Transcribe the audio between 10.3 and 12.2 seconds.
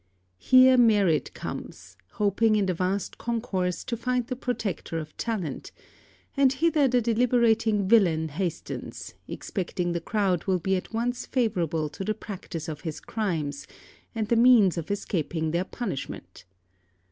will be at once favourable to the